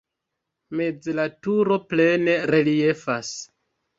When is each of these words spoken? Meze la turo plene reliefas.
Meze 0.79 1.13
la 1.19 1.25
turo 1.47 1.77
plene 1.91 2.37
reliefas. 2.55 3.31